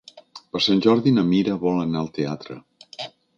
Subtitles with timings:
[0.53, 2.59] Per Sant Jordi na Mira vol anar al teatre.